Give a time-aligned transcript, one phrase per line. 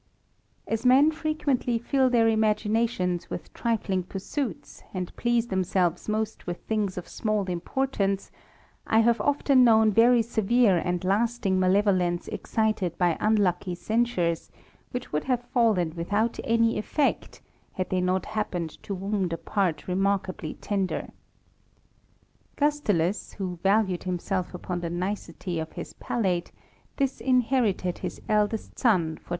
[0.65, 6.97] As men frequently fill their imaginations with trifling pursuits, and please themselves most with things
[6.97, 8.31] of small importance,
[8.87, 14.49] I have often known very severe and lasting malevolence excited by unlucky censures,
[14.89, 17.39] which would have fallen without any effect,
[17.73, 21.09] had they not happened to wound a part remarkably tender.
[22.55, 26.51] Gustulus, who valued himself upon the nicety of his palate,
[26.97, 29.29] disinherited his eldest son for 6o THE RAMBLER.